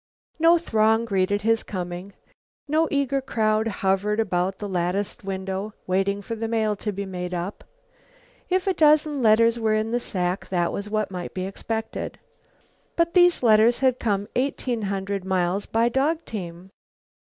[0.39, 2.13] No throng greeted his coming.
[2.67, 7.35] No eager crowd hovered about the latticed window waiting for the mail to be "made
[7.35, 7.63] up."
[8.49, 12.17] If a dozen letters were in the sack, that was what might be expected.
[12.95, 16.71] But these letters had come eighteen hundred miles by dog team.